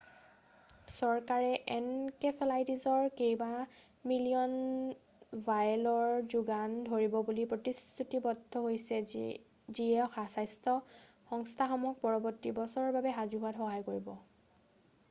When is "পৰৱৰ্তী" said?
12.09-12.57